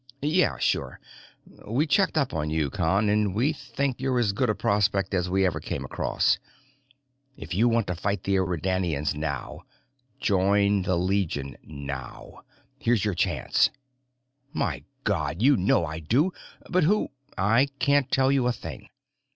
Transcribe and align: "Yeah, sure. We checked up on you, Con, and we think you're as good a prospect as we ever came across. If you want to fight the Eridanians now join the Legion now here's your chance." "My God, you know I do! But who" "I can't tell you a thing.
"Yeah, 0.23 0.57
sure. 0.57 0.99
We 1.67 1.85
checked 1.85 2.17
up 2.17 2.33
on 2.33 2.49
you, 2.49 2.71
Con, 2.71 3.07
and 3.07 3.35
we 3.35 3.53
think 3.53 3.99
you're 4.01 4.17
as 4.17 4.33
good 4.33 4.49
a 4.49 4.55
prospect 4.55 5.13
as 5.13 5.29
we 5.29 5.45
ever 5.45 5.59
came 5.59 5.85
across. 5.85 6.39
If 7.37 7.53
you 7.53 7.69
want 7.69 7.85
to 7.85 7.93
fight 7.93 8.23
the 8.23 8.37
Eridanians 8.37 9.13
now 9.13 9.61
join 10.19 10.81
the 10.81 10.95
Legion 10.97 11.55
now 11.61 12.41
here's 12.79 13.05
your 13.05 13.13
chance." 13.13 13.69
"My 14.53 14.81
God, 15.03 15.43
you 15.43 15.55
know 15.55 15.85
I 15.85 15.99
do! 15.99 16.31
But 16.67 16.85
who" 16.85 17.09
"I 17.37 17.67
can't 17.77 18.09
tell 18.09 18.31
you 18.31 18.47
a 18.47 18.51
thing. 18.51 18.89